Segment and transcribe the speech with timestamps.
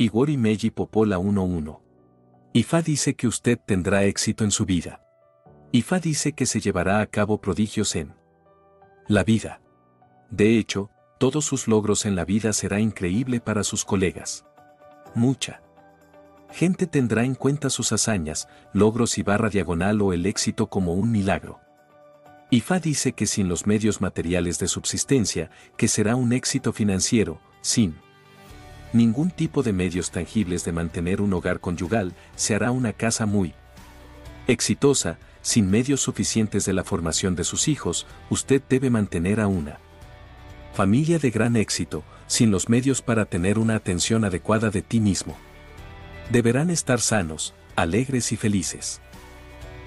[0.00, 1.76] Igor Meji Popola 11.
[2.52, 5.02] Ifa dice que usted tendrá éxito en su vida.
[5.72, 8.14] Ifa dice que se llevará a cabo prodigios en
[9.08, 9.60] la vida.
[10.30, 10.88] De hecho,
[11.18, 14.44] todos sus logros en la vida será increíble para sus colegas.
[15.16, 15.62] Mucha
[16.52, 21.10] gente tendrá en cuenta sus hazañas, logros y barra diagonal o el éxito como un
[21.10, 21.58] milagro.
[22.52, 27.96] Ifa dice que sin los medios materiales de subsistencia, que será un éxito financiero, sin
[28.92, 33.54] ningún tipo de medios tangibles de mantener un hogar conyugal, se hará una casa muy
[34.46, 39.78] exitosa, sin medios suficientes de la formación de sus hijos, usted debe mantener a una
[40.74, 45.36] familia de gran éxito, sin los medios para tener una atención adecuada de ti mismo.
[46.30, 49.00] Deberán estar sanos, alegres y felices.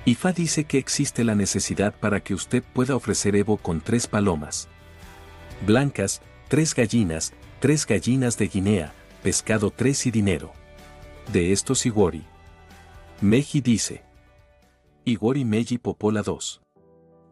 [0.05, 4.67] IFA dice que existe la necesidad para que usted pueda ofrecer Evo con tres palomas
[5.65, 10.51] blancas, tres gallinas, tres gallinas de Guinea, pescado tres y dinero.
[11.31, 12.25] De estos Igori.
[13.21, 14.03] Meji dice.
[15.05, 16.59] Igori Meji Popola 2.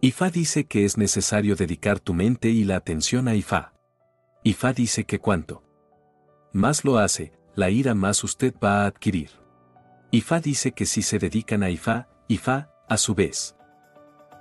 [0.01, 3.73] Ifa dice que es necesario dedicar tu mente y la atención a Ifa.
[4.43, 5.63] Ifa dice que cuanto
[6.53, 9.31] más lo hace, la ira más usted va a adquirir.
[10.11, 13.55] Ifa dice que si se dedican a Ifa, Ifa, a su vez,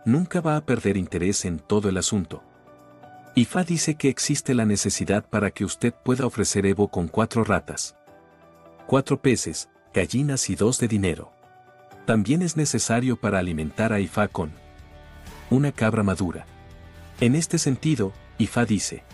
[0.05, 2.42] nunca va a perder interés en todo el asunto.
[3.39, 7.95] IFA dice que existe la necesidad para que usted pueda ofrecer Evo con cuatro ratas,
[8.89, 11.30] cuatro peces, gallinas y dos de dinero.
[12.05, 14.50] También es necesario para alimentar a IFA con
[15.50, 16.47] una cabra madura.
[17.20, 19.05] En este sentido, IFA dice,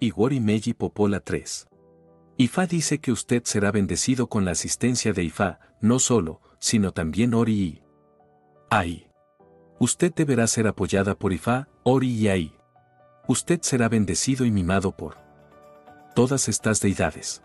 [0.00, 1.68] Igori Meji Popola 3.
[2.38, 7.34] IFA dice que usted será bendecido con la asistencia de IFA, no solo, sino también
[7.34, 7.82] Ori y
[8.68, 9.09] Ai.
[9.82, 12.52] Usted deberá ser apoyada por Ifá, Ori y Ai.
[13.26, 15.16] Usted será bendecido y mimado por
[16.14, 17.42] todas estas deidades.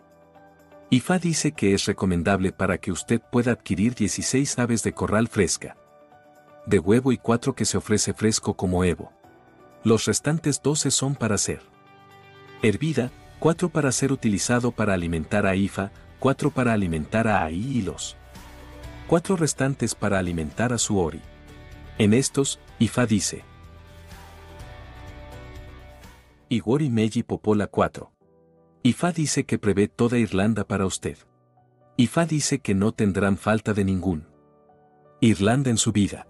[0.90, 5.78] Ifá dice que es recomendable para que usted pueda adquirir 16 aves de corral fresca.
[6.66, 9.14] De huevo y 4 que se ofrece fresco como Evo.
[9.82, 11.62] Los restantes 12 son para ser
[12.62, 17.80] hervida, 4 para ser utilizado para alimentar a Ifa, 4 para alimentar a Ai y
[17.80, 18.14] los
[19.06, 21.22] 4 restantes para alimentar a su Ori.
[21.98, 23.42] En estos, Ifa dice.
[26.50, 28.12] Igori Meji Popola 4.
[28.82, 31.16] Ifa dice que prevé toda Irlanda para usted.
[31.96, 34.28] Ifa dice que no tendrán falta de ningún.
[35.22, 36.28] Irlanda en su vida.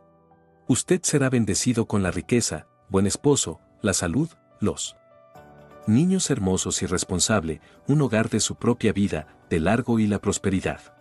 [0.68, 4.96] Usted será bendecido con la riqueza, buen esposo, la salud, los
[5.88, 10.95] niños hermosos y responsable, un hogar de su propia vida, de largo y la prosperidad.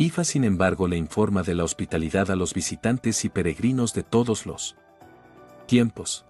[0.00, 4.46] IFA sin embargo le informa de la hospitalidad a los visitantes y peregrinos de todos
[4.46, 4.74] los
[5.66, 6.24] tiempos.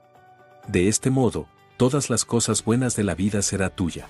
[0.67, 4.09] De este modo, todas las cosas buenas de la vida será tuya.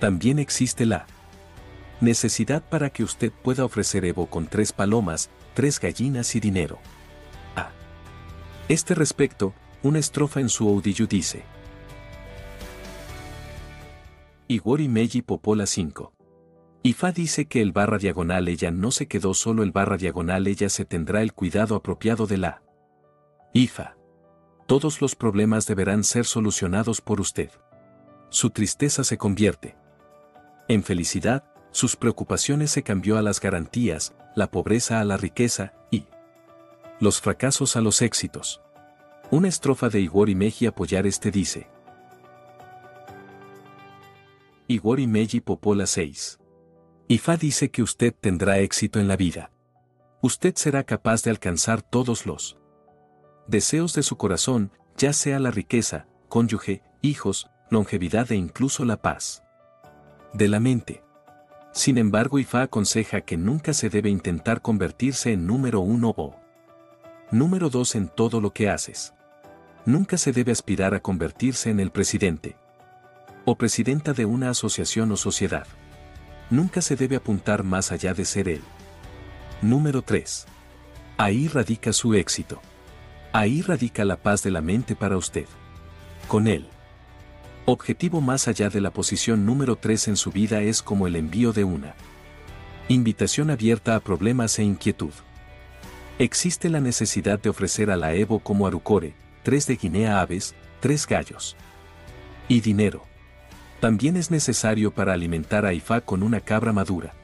[0.00, 1.06] También existe la
[2.00, 6.78] necesidad para que usted pueda ofrecer Evo con tres palomas, tres gallinas y dinero.
[7.56, 7.70] A
[8.70, 11.44] este respecto, una estrofa en su Oudillo dice.
[14.48, 16.17] Meji Popola 5.
[16.82, 20.68] IFA dice que el barra diagonal ella no se quedó solo el barra diagonal ella
[20.68, 22.62] se tendrá el cuidado apropiado de la
[23.52, 23.96] IFA.
[24.66, 27.50] Todos los problemas deberán ser solucionados por usted.
[28.30, 29.76] Su tristeza se convierte
[30.68, 36.04] en felicidad, sus preocupaciones se cambió a las garantías, la pobreza a la riqueza y
[37.00, 38.60] los fracasos a los éxitos.
[39.30, 41.68] Una estrofa de Igor Meji apoyar este dice.
[44.66, 46.38] Igor Meji Popola 6.
[47.10, 49.50] Ifa dice que usted tendrá éxito en la vida.
[50.20, 52.58] Usted será capaz de alcanzar todos los
[53.46, 59.42] deseos de su corazón, ya sea la riqueza, cónyuge, hijos, longevidad e incluso la paz
[60.34, 61.02] de la mente.
[61.72, 66.36] Sin embargo, Ifa aconseja que nunca se debe intentar convertirse en número uno o
[67.30, 69.14] número dos en todo lo que haces.
[69.86, 72.58] Nunca se debe aspirar a convertirse en el presidente
[73.46, 75.66] o presidenta de una asociación o sociedad.
[76.50, 78.62] Nunca se debe apuntar más allá de ser él.
[79.60, 80.46] Número 3.
[81.18, 82.62] Ahí radica su éxito.
[83.32, 85.46] Ahí radica la paz de la mente para usted.
[86.26, 86.66] Con él.
[87.66, 91.52] Objetivo más allá de la posición número 3 en su vida es como el envío
[91.52, 91.94] de una
[92.88, 95.12] invitación abierta a problemas e inquietud.
[96.18, 99.12] Existe la necesidad de ofrecer a la Evo como Arucore,
[99.42, 101.54] tres de Guinea aves, tres gallos.
[102.48, 103.07] Y dinero
[103.80, 107.14] también es necesario para alimentar a Ifá con una cabra madura.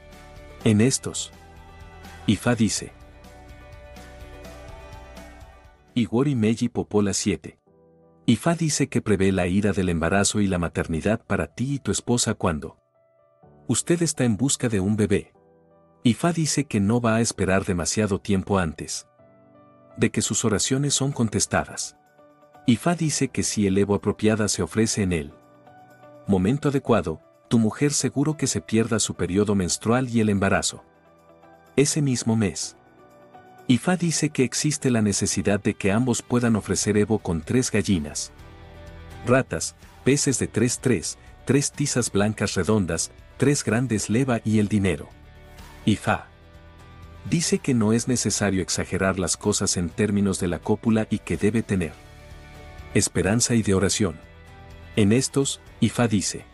[0.63, 1.31] En estos,
[2.27, 2.91] Ifá dice,
[5.93, 7.57] Igori Meji Popola 7.
[8.25, 11.91] Ifá dice que prevé la ira del embarazo y la maternidad para ti y tu
[11.91, 12.77] esposa cuando
[13.67, 15.33] usted está en busca de un bebé.
[16.03, 19.07] Ifá dice que no va a esperar demasiado tiempo antes
[19.97, 21.95] de que sus oraciones son contestadas.
[22.65, 25.33] Ifá dice que si el Evo apropiada se ofrece en él,
[26.27, 30.83] momento adecuado, tu mujer seguro que se pierda su periodo menstrual y el embarazo.
[31.75, 32.75] Ese mismo mes.
[33.67, 38.31] Ifá dice que existe la necesidad de que ambos puedan ofrecer Evo con tres gallinas.
[39.25, 45.09] Ratas, peces de 3-3, tres tizas blancas redondas, tres grandes leva y el dinero.
[45.85, 46.27] Ifá.
[47.29, 51.37] Dice que no es necesario exagerar las cosas en términos de la cópula y que
[51.37, 51.93] debe tener
[52.93, 54.17] esperanza y de oración.
[54.97, 56.45] En estos, Ifá dice.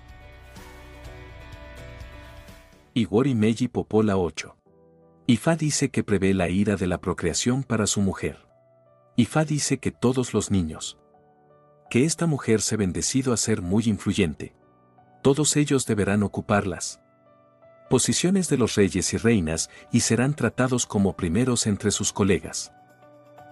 [2.95, 4.57] Igori Meiji Popola 8.
[5.27, 8.39] Ifá dice que prevé la ira de la procreación para su mujer.
[9.15, 10.97] Ifá dice que todos los niños.
[11.91, 14.55] Que esta mujer se bendecido a ser muy influyente.
[15.21, 16.99] Todos ellos deberán ocuparlas.
[17.91, 22.73] Posiciones de los reyes y reinas y serán tratados como primeros entre sus colegas.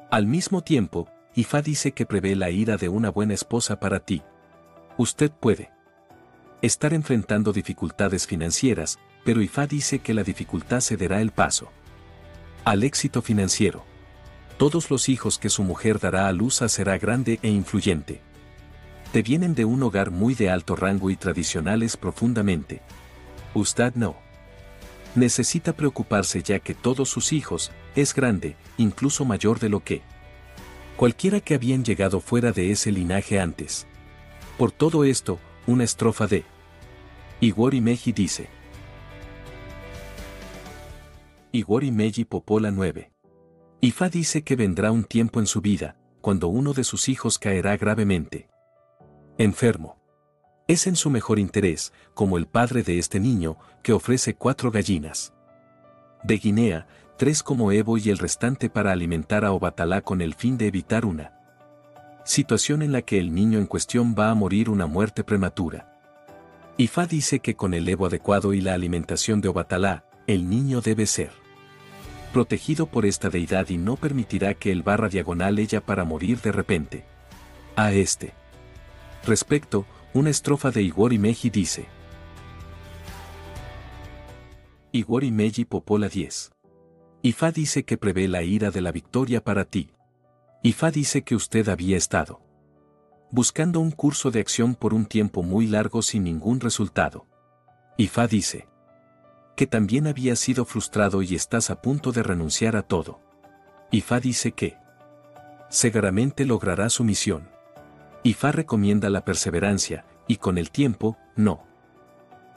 [0.09, 4.23] Al mismo tiempo, Ifá dice que prevé la ira de una buena esposa para ti.
[4.99, 5.71] Usted puede
[6.61, 11.71] estar enfrentando dificultades financieras, pero Ifá dice que la dificultad cederá el paso
[12.65, 13.85] al éxito financiero.
[14.57, 18.19] Todos los hijos que su mujer dará a luz será grande e influyente.
[19.13, 22.81] Te vienen de un hogar muy de alto rango y tradicionales profundamente.
[23.53, 24.17] Usted no.
[25.15, 30.01] Necesita preocuparse ya que todos sus hijos, es grande, incluso mayor de lo que
[30.97, 33.87] cualquiera que habían llegado fuera de ese linaje antes.
[34.59, 36.43] Por todo esto, una estrofa de
[37.39, 38.49] Igor Meji dice,
[41.53, 43.09] Igori Meiji Popola 9.
[43.79, 47.77] Ifa dice que vendrá un tiempo en su vida, cuando uno de sus hijos caerá
[47.77, 48.49] gravemente.
[49.37, 49.97] Enfermo.
[50.67, 55.33] Es en su mejor interés, como el padre de este niño, que ofrece cuatro gallinas.
[56.25, 56.85] De Guinea,
[57.17, 61.05] tres como Evo y el restante para alimentar a Obatalá con el fin de evitar
[61.05, 61.38] una
[62.29, 65.99] situación en la que el niño en cuestión va a morir una muerte prematura.
[66.77, 71.07] Ifa dice que con el Evo adecuado y la alimentación de Obatalá, el niño debe
[71.07, 71.31] ser
[72.31, 76.51] protegido por esta deidad y no permitirá que el barra diagonal ella para morir de
[76.51, 77.03] repente.
[77.75, 78.33] A este
[79.25, 81.87] respecto, una estrofa de Igor Meji dice:
[84.91, 86.51] Igor Meji Popola 10.
[87.23, 89.89] Ifá dice que prevé la ira de la victoria para ti.
[90.61, 92.41] Ifá dice que usted había estado
[93.31, 97.27] buscando un curso de acción por un tiempo muy largo sin ningún resultado.
[97.95, 98.67] Ifá dice:
[99.55, 103.21] que también había sido frustrado y estás a punto de renunciar a todo.
[103.91, 104.77] Ifá dice que
[105.69, 107.49] seguramente logrará su misión.
[108.23, 111.63] Ifá recomienda la perseverancia, y con el tiempo, no.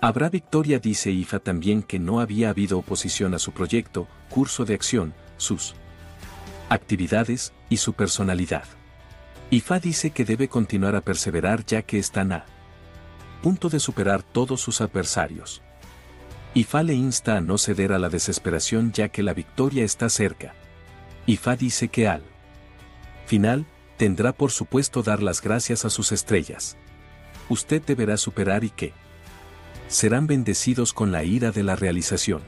[0.01, 4.75] Habrá victoria dice Ifa también que no había habido oposición a su proyecto, curso de
[4.75, 5.77] acción, sus
[6.73, 8.65] actividades y su personalidad.
[9.51, 12.47] Ifa dice que debe continuar a perseverar ya que están a
[13.43, 15.63] punto de superar todos sus adversarios.
[16.55, 20.55] Ifá le insta a no ceder a la desesperación ya que la victoria está cerca.
[21.27, 22.23] Ifá dice que al
[23.27, 23.67] final,
[23.97, 26.77] tendrá por supuesto dar las gracias a sus estrellas.
[27.49, 28.93] Usted deberá superar y que
[29.89, 32.43] serán bendecidos con la ira de la realización.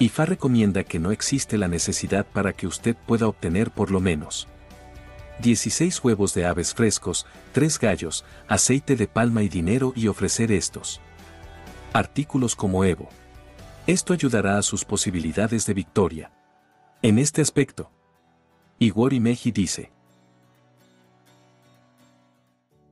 [0.00, 4.46] Ifá recomienda que no existe la necesidad para que usted pueda obtener por lo menos
[5.40, 11.00] 16 huevos de aves frescos, 3 gallos, aceite de palma y dinero y ofrecer estos
[11.92, 13.08] artículos como Evo.
[13.86, 16.32] Esto ayudará a sus posibilidades de victoria.
[17.02, 17.90] En este aspecto,
[18.78, 19.90] Igor Meji dice.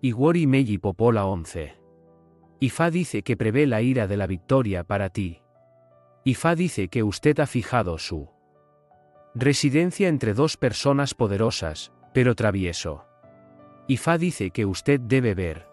[0.01, 1.75] Igor Meji Popola 11.
[2.61, 5.43] Ifá dice que prevé la ira de la victoria para ti.
[6.27, 8.29] Ifá dice que usted ha fijado su
[9.37, 13.05] residencia entre dos personas poderosas, pero travieso.
[13.87, 15.69] Ifá dice que usted debe ver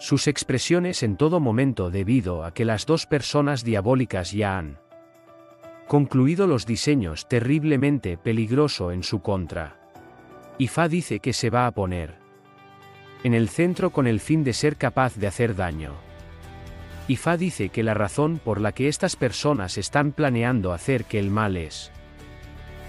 [0.00, 4.80] sus expresiones en todo momento debido a que las dos personas diabólicas ya han
[5.86, 9.76] concluido los diseños terriblemente peligroso en su contra.
[10.58, 12.16] Ifá dice que se va a poner
[13.22, 15.92] en el centro con el fin de ser capaz de hacer daño.
[17.06, 21.30] Ifá dice que la razón por la que estas personas están planeando hacer que el
[21.30, 21.90] mal es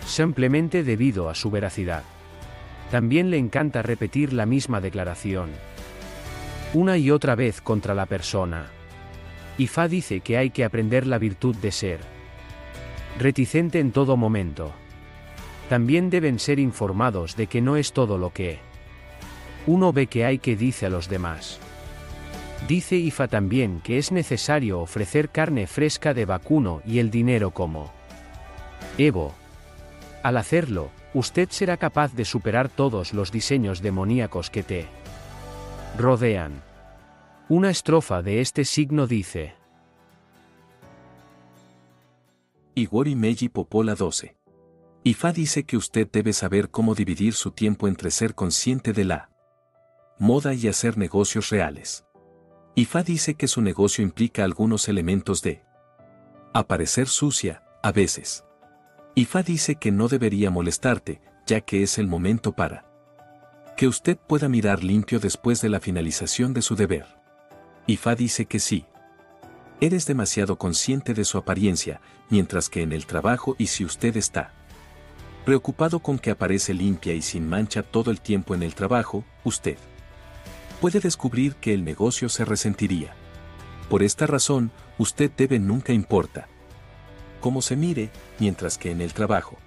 [0.06, 2.04] simplemente debido a su veracidad.
[2.92, 5.50] También le encanta repetir la misma declaración
[6.74, 8.68] una y otra vez contra la persona.
[9.58, 12.00] Ifá dice que hay que aprender la virtud de ser
[13.18, 14.74] reticente en todo momento.
[15.70, 18.60] También deben ser informados de que no es todo lo que
[19.68, 21.60] uno ve que hay que dice a los demás.
[22.68, 27.92] Dice Ifa también que es necesario ofrecer carne fresca de vacuno y el dinero como
[28.98, 29.36] Evo.
[30.24, 34.88] Al hacerlo, usted será capaz de superar todos los diseños demoníacos que te
[35.96, 36.64] rodean.
[37.50, 39.54] Una estrofa de este signo dice.
[42.74, 44.36] Igori Meiji Popola 12.
[45.04, 49.30] Ifa dice que usted debe saber cómo dividir su tiempo entre ser consciente de la
[50.18, 52.05] moda y hacer negocios reales.
[52.78, 55.64] Ifa dice que su negocio implica algunos elementos de
[56.54, 58.44] aparecer sucia, a veces.
[59.16, 62.84] Ifa dice que no debería molestarte, ya que es el momento para
[63.78, 67.06] que usted pueda mirar limpio después de la finalización de su deber.
[67.88, 68.86] Ifa dice que sí.
[69.80, 74.52] Eres demasiado consciente de su apariencia, mientras que en el trabajo y si usted está
[75.46, 79.78] preocupado con que aparece limpia y sin mancha todo el tiempo en el trabajo, usted
[80.82, 83.16] puede descubrir que el negocio se resentiría.
[83.90, 86.48] Por esta razón, usted debe nunca importa
[87.46, 89.58] cómo se mire, mientras que en el trabajo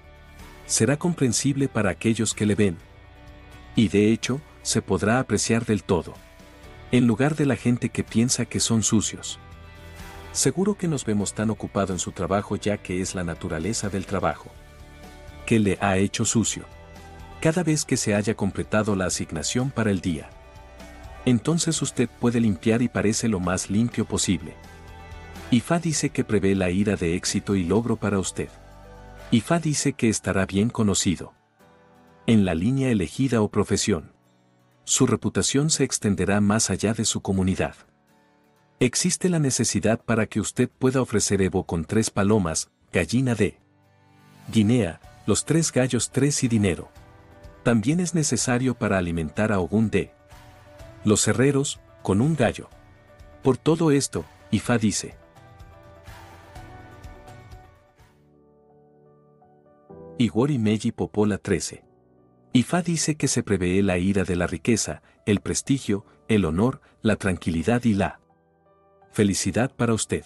[0.67, 2.77] será comprensible para aquellos que le ven.
[3.77, 6.15] Y de hecho, se podrá apreciar del todo.
[6.91, 9.39] En lugar de la gente que piensa que son sucios.
[10.33, 14.07] Seguro que nos vemos tan ocupado en su trabajo ya que es la naturaleza del
[14.07, 14.51] trabajo.
[15.47, 16.65] Que le ha hecho sucio.
[17.41, 20.31] Cada vez que se haya completado la asignación para el día.
[21.29, 24.55] Entonces usted puede limpiar y parece lo más limpio posible.
[25.51, 28.49] Ifa dice que prevé la ira de éxito y logro para usted.
[29.31, 31.35] Ifa dice que estará bien conocido.
[32.27, 34.11] En la línea elegida o profesión.
[34.85, 37.75] Su reputación se extenderá más allá de su comunidad.
[38.81, 43.59] Existe la necesidad para que usted pueda ofrecer Evo con tres palomas, gallina de
[44.51, 46.89] Guinea, los tres gallos tres y dinero.
[47.65, 50.17] También es necesario para alimentar a Ogún de
[51.05, 52.69] los herreros, con un gallo.
[53.43, 55.17] Por todo esto, Ifa dice.
[60.19, 61.85] Igori Meiji Popola 13.
[62.53, 67.17] Ifa dice que se prevé la ira de la riqueza, el prestigio, el honor, la
[67.17, 68.21] tranquilidad y la
[69.13, 70.25] felicidad para usted.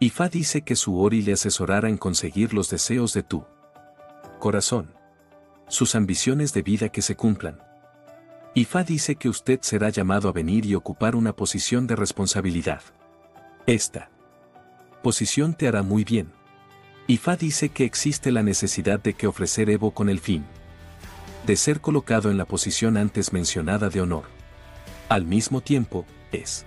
[0.00, 3.44] Ifa dice que su Ori le asesorará en conseguir los deseos de tu
[4.38, 4.94] corazón.
[5.68, 7.65] Sus ambiciones de vida que se cumplan.
[8.58, 12.80] Ifa dice que usted será llamado a venir y ocupar una posición de responsabilidad.
[13.66, 14.08] Esta
[15.02, 16.32] posición te hará muy bien.
[17.06, 20.46] Ifa dice que existe la necesidad de que ofrecer Evo con el fin
[21.46, 24.24] de ser colocado en la posición antes mencionada de honor.
[25.10, 26.64] Al mismo tiempo, es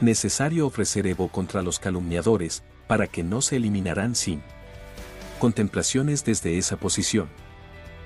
[0.00, 4.42] necesario ofrecer Evo contra los calumniadores, para que no se eliminarán sin
[5.38, 7.28] contemplaciones desde esa posición.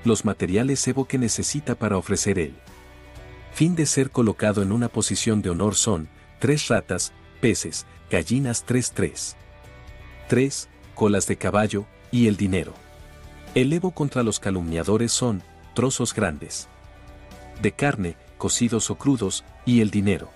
[0.04, 2.54] Los materiales Evo que necesita para ofrecer él
[3.52, 9.36] fin de ser colocado en una posición de honor son, tres ratas, peces, gallinas 3-3.
[10.28, 10.68] 3.
[10.94, 12.72] Colas de caballo, y el dinero.
[13.54, 15.42] El Evo contra los calumniadores son,
[15.74, 16.68] trozos grandes.
[17.60, 20.30] De carne, cocidos o crudos, y el dinero.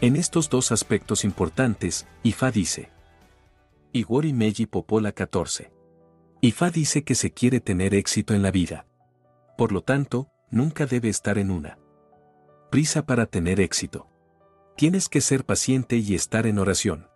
[0.00, 2.90] En estos dos aspectos importantes, Ifa dice.
[3.92, 5.72] Igori Meiji Popola 14.
[6.42, 8.86] Ifa dice que se quiere tener éxito en la vida.
[9.56, 11.78] Por lo tanto, nunca debe estar en una
[12.76, 14.06] prisa para tener éxito.
[14.76, 17.08] Tienes que ser paciente y estar en oración.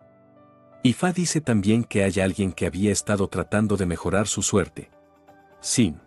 [0.83, 4.91] Ifa dice también que hay alguien que había estado tratando de mejorar su suerte.
[5.61, 6.01] Sin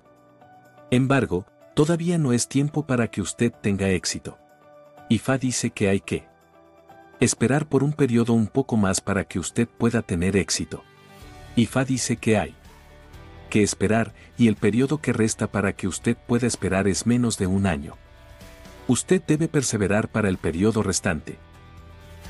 [0.89, 1.45] embargo,
[1.75, 4.39] todavía no es tiempo para que usted tenga éxito.
[5.07, 6.25] Ifa dice que hay que
[7.19, 10.83] esperar por un periodo un poco más para que usted pueda tener éxito.
[11.55, 12.55] Ifa dice que hay
[13.51, 17.45] que esperar y el periodo que resta para que usted pueda esperar es menos de
[17.45, 17.99] un año.
[18.87, 21.37] Usted debe perseverar para el periodo restante.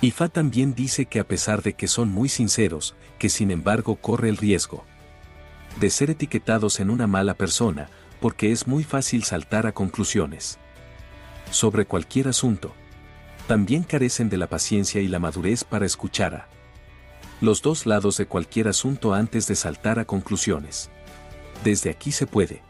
[0.02, 4.30] Ifa también dice que a pesar de que son muy sinceros, que sin embargo corre
[4.30, 4.86] el riesgo
[5.80, 10.60] de ser etiquetados en una mala persona, porque es muy fácil saltar a conclusiones
[11.52, 12.74] sobre cualquier asunto.
[13.48, 16.48] También carecen de la paciencia y la madurez para escuchar a
[17.42, 20.90] los dos lados de cualquier asunto antes de saltar a conclusiones.
[21.64, 22.62] Desde aquí se puede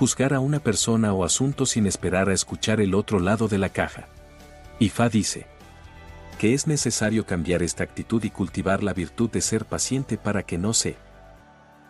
[0.00, 3.68] juzgar a una persona o asunto sin esperar a escuchar el otro lado de la
[3.68, 4.08] caja.
[4.78, 5.46] Ifa dice
[6.38, 10.56] que es necesario cambiar esta actitud y cultivar la virtud de ser paciente para que
[10.56, 10.96] no se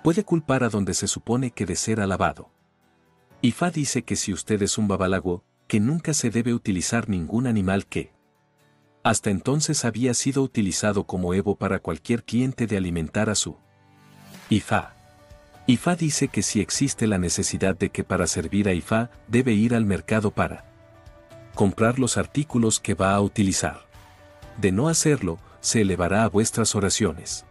[0.02, 2.50] puede culpar a donde se supone que de ser alabado.
[3.42, 7.86] Ifa dice que si usted es un babalago, que nunca se debe utilizar ningún animal
[7.86, 8.12] que
[9.04, 13.56] hasta entonces había sido utilizado como Evo para cualquier cliente de alimentar a su
[14.48, 14.99] Ifa.
[15.70, 19.76] Ifa dice que si existe la necesidad de que para servir a Ifa debe ir
[19.76, 20.64] al mercado para
[21.54, 23.86] comprar los artículos que va a utilizar.
[24.60, 27.44] De no hacerlo, se elevará a vuestras oraciones.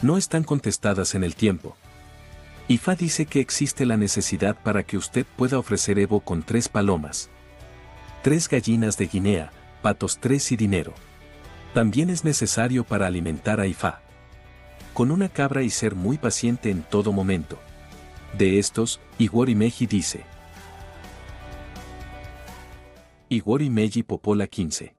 [0.00, 1.76] No están contestadas en el tiempo.
[2.68, 7.28] Ifa dice que existe la necesidad para que usted pueda ofrecer Evo con tres palomas,
[8.22, 9.52] tres gallinas de Guinea,
[9.82, 10.94] patos tres y dinero.
[11.74, 14.05] También es necesario para alimentar a Ifa.
[14.96, 17.58] Con una cabra y ser muy paciente en todo momento.
[18.32, 20.24] De estos, Igor Meji dice.
[23.28, 24.96] Igor Meji Popola 15.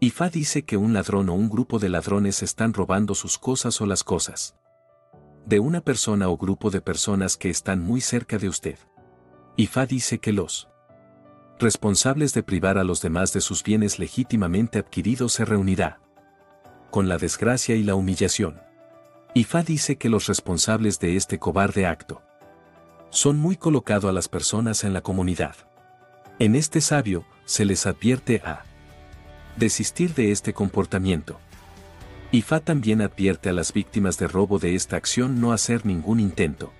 [0.00, 3.86] Ifa dice que un ladrón o un grupo de ladrones están robando sus cosas o
[3.86, 4.54] las cosas.
[5.46, 8.78] De una persona o grupo de personas que están muy cerca de usted.
[9.56, 10.68] Ifa dice que los
[11.58, 16.02] responsables de privar a los demás de sus bienes legítimamente adquiridos se reunirá
[16.90, 18.71] con la desgracia y la humillación.
[19.34, 22.20] Ifa dice que los responsables de este cobarde acto
[23.08, 25.56] son muy colocado a las personas en la comunidad.
[26.38, 28.64] En este sabio, se les advierte a
[29.56, 31.38] desistir de este comportamiento.
[32.30, 36.70] Ifa también advierte a las víctimas de robo de esta acción no hacer ningún intento.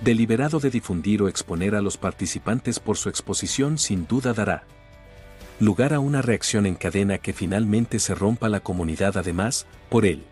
[0.00, 4.64] Deliberado de difundir o exponer a los participantes por su exposición sin duda dará
[5.60, 10.24] lugar a una reacción en cadena que finalmente se rompa la comunidad además, por el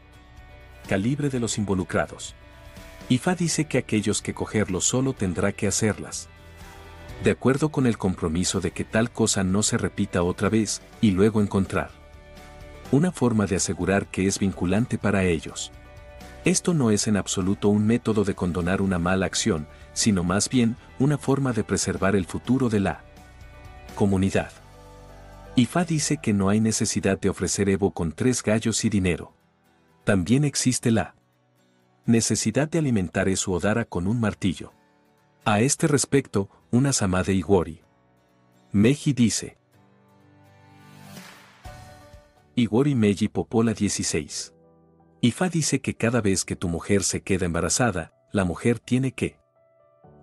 [0.86, 2.34] calibre de los involucrados.
[3.08, 6.28] Ifa dice que aquellos que cogerlo solo tendrá que hacerlas
[7.22, 11.12] de acuerdo con el compromiso de que tal cosa no se repita otra vez, y
[11.12, 11.90] luego encontrar
[12.92, 15.72] una forma de asegurar que es vinculante para ellos.
[16.44, 20.76] Esto no es en absoluto un método de condonar una mala acción, sino más bien
[21.00, 23.02] una forma de preservar el futuro de la
[23.96, 24.52] comunidad.
[25.56, 29.35] Ifa dice que no hay necesidad de ofrecer Evo con tres gallos y dinero.
[30.06, 31.16] También existe la
[32.04, 34.72] necesidad de alimentar su Odara con un martillo.
[35.44, 37.80] A este respecto, una sama de Igori.
[38.70, 39.58] Meji dice.
[42.54, 44.54] Igori Meji Popola 16.
[45.22, 49.38] Ifa dice que cada vez que tu mujer se queda embarazada, la mujer tiene que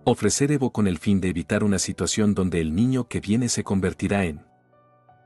[0.05, 3.65] ofrecer Evo con el fin de evitar una situación donde el niño que viene se
[3.65, 4.45] convertirá en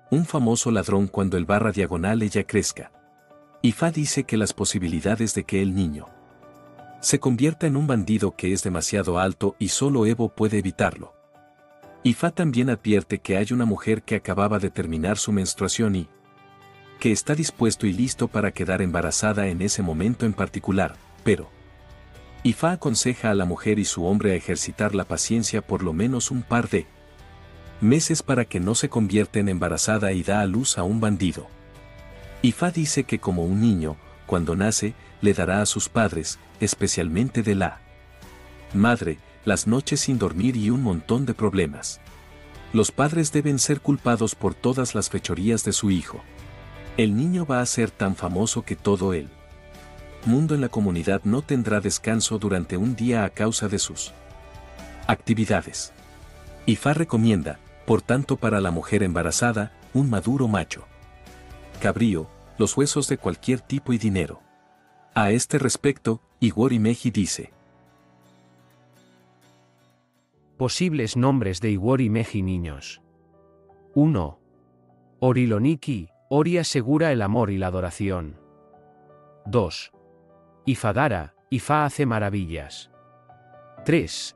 [0.10, 2.97] un famoso ladrón cuando el barra diagonal ella crezca.
[3.62, 6.10] Ifa dice que las posibilidades de que el niño
[7.02, 11.14] se convierta en un bandido que es demasiado alto y solo Evo puede evitarlo.
[12.04, 16.10] Ifa también advierte que hay una mujer que acababa de terminar su menstruación y
[17.00, 21.50] que está dispuesto y listo para quedar embarazada en ese momento en particular, pero
[22.44, 26.32] Ifa aconseja a la mujer y su hombre a ejercitar la paciencia por lo menos
[26.32, 26.86] un par de
[27.82, 31.48] meses para que no se convierta en embarazada y da a luz a un bandido.
[32.42, 37.56] Ifa dice que como un niño, cuando nace, le dará a sus padres, especialmente de
[37.56, 37.82] la
[38.74, 42.00] madre, las noches sin dormir y un montón de problemas.
[42.74, 46.22] Los padres deben ser culpados por todas las fechorías de su hijo.
[46.98, 49.30] El niño va a ser tan famoso que todo el
[50.26, 54.14] mundo en la comunidad no tendrá descanso durante un día a causa de sus
[55.08, 55.94] actividades.
[56.66, 60.86] Ifa recomienda, por tanto para la mujer embarazada, un maduro macho.
[61.82, 64.42] Cabrío, los huesos de cualquier tipo y dinero.
[65.14, 67.54] A este respecto, Igor Meji dice.
[70.58, 73.02] Posibles nombres de Igor Meji niños.
[73.94, 74.40] 1.
[75.20, 78.40] Oriloniki, Ori asegura el amor y la adoración.
[79.46, 79.92] 2.
[80.66, 82.92] Ifadara, Ifa hace maravillas.
[83.86, 84.36] 3.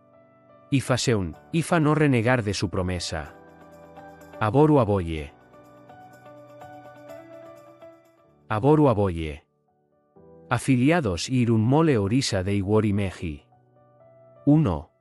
[0.70, 3.34] Ifaseun, Ifa no renegar de su promesa.
[4.40, 5.34] Aboru Aboye.
[8.54, 9.46] Aboru Aboye.
[10.50, 12.62] Afiliados Irunmole Orisa de
[12.94, 13.46] Meji.
[14.46, 14.92] 1.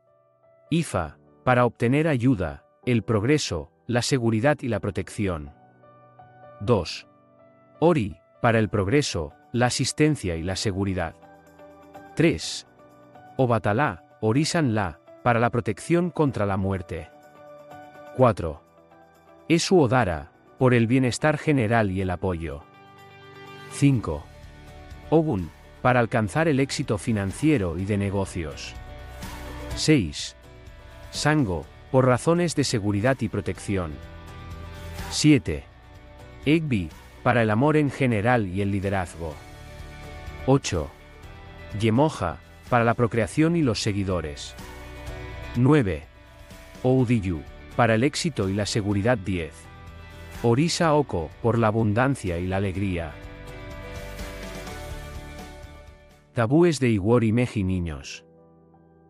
[0.70, 5.50] IFA, para obtener ayuda, el progreso, la seguridad y la protección.
[6.60, 7.08] 2.
[7.80, 11.16] Ori, para el progreso, la asistencia y la seguridad.
[12.14, 12.68] 3.
[13.36, 17.10] Obatalá, Orisan La, para la protección contra la muerte.
[18.16, 18.62] 4.
[19.48, 22.69] Esu Odara, por el bienestar general y el apoyo.
[23.70, 24.24] 5.
[25.10, 25.50] Ogun,
[25.82, 28.74] para alcanzar el éxito financiero y de negocios.
[29.76, 30.36] 6.
[31.10, 33.92] Sango, por razones de seguridad y protección.
[35.10, 35.64] 7.
[36.46, 36.90] Egbi,
[37.22, 39.34] para el amor en general y el liderazgo.
[40.46, 40.90] 8.
[41.78, 44.54] Yemoja, para la procreación y los seguidores.
[45.56, 46.04] 9.
[46.82, 47.42] Oudiyu,
[47.76, 49.52] para el éxito y la seguridad 10.
[50.42, 53.12] Orisa Oko, por la abundancia y la alegría.
[56.32, 58.24] Tabúes de Iwori Meji Niños.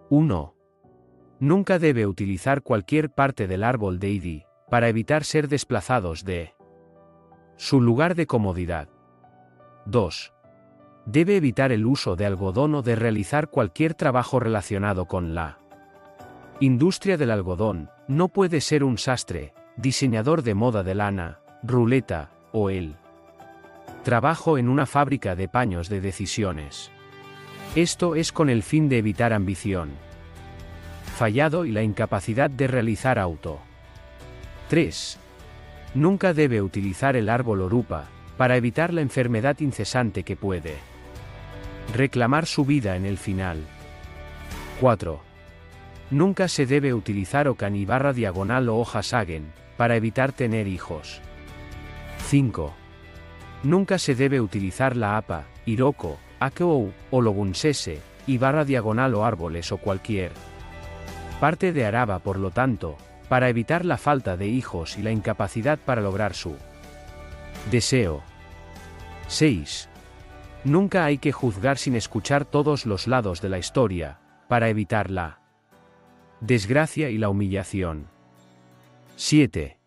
[0.09, 0.55] 1.
[1.39, 6.55] Nunca debe utilizar cualquier parte del árbol de Idi, para evitar ser desplazados de
[7.57, 8.89] su lugar de comodidad.
[9.85, 10.33] 2.
[11.05, 15.59] Debe evitar el uso de algodón o de realizar cualquier trabajo relacionado con la
[16.59, 22.71] industria del algodón, no puede ser un sastre, diseñador de moda de lana, ruleta, o
[22.71, 22.97] el
[24.05, 26.91] trabajo en una fábrica de paños de decisiones.
[27.77, 29.91] Esto es con el fin de evitar ambición,
[31.17, 33.61] fallado y la incapacidad de realizar auto.
[34.71, 35.19] 3.
[35.95, 40.79] Nunca debe utilizar el árbol orupa, para evitar la enfermedad incesante que puede
[41.95, 43.59] reclamar su vida en el final.
[44.81, 45.21] 4.
[46.11, 51.21] Nunca se debe utilizar ocan barra diagonal o hoja sagen, para evitar tener hijos.
[52.27, 52.75] 5.
[53.63, 59.71] Nunca se debe utilizar la APA, Iroko, Akou, o Logunsese, y barra diagonal o árboles
[59.73, 60.33] o cualquier
[61.41, 62.97] parte de Araba por lo tanto,
[63.29, 66.57] para evitar la falta de hijos y la incapacidad para lograr su
[67.71, 68.23] deseo.
[69.29, 69.89] 6.
[70.65, 75.41] Nunca hay que juzgar sin escuchar todos los lados de la historia, para evitar la
[76.41, 78.09] desgracia y la humillación.
[79.17, 79.80] 7.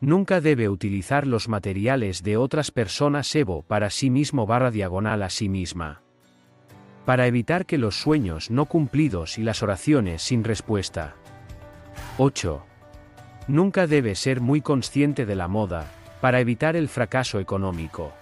[0.00, 5.30] Nunca debe utilizar los materiales de otras personas Evo para sí mismo barra diagonal a
[5.30, 6.02] sí misma.
[7.06, 11.16] Para evitar que los sueños no cumplidos y las oraciones sin respuesta.
[12.18, 12.62] 8.
[13.48, 15.86] Nunca debe ser muy consciente de la moda,
[16.20, 18.12] para evitar el fracaso económico.